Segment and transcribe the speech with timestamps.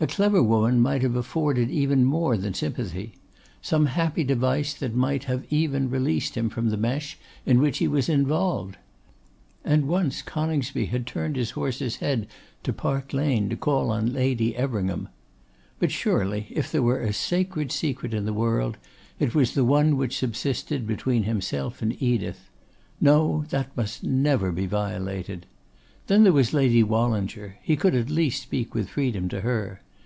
[0.00, 3.14] A clever woman might have afforded even more than sympathy;
[3.62, 7.88] some happy device that might have even released him from the mesh in which he
[7.88, 8.76] was involved.
[9.64, 12.26] And once Coningsby had turned his horse's head
[12.64, 15.08] to Park Lane to call on Lady Everingham.
[15.78, 18.76] But surely if there were a sacred secret in the world,
[19.18, 22.50] it was the one which subsisted between himself and Edith.
[23.00, 25.46] No, that must never be violated.
[26.08, 29.80] Then there was Lady Wallinger; he could at least speak with freedom to her.